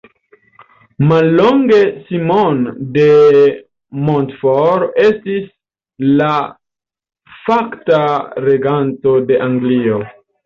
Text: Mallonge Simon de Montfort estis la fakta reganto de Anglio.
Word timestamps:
Mallonge 1.09 1.81
Simon 2.07 2.63
de 2.95 3.03
Montfort 4.07 4.97
estis 5.03 5.45
la 6.23 6.31
fakta 7.51 8.01
reganto 8.49 9.15
de 9.31 9.39
Anglio. 9.49 10.03